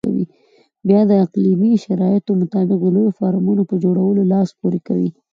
[0.87, 5.09] بیا د اقلیمي شرایطو مطابق د لویو فارمونو په جوړولو لاس پورې کوي.